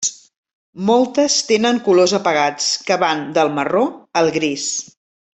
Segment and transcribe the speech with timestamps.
[0.85, 3.83] Moltes tenen colors apagats, que van del marró
[4.23, 4.65] al gris.